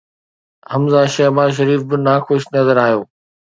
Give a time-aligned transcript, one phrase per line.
[0.71, 1.53] حمزه شهباز
[1.87, 3.01] به ناخوش نظر آيو.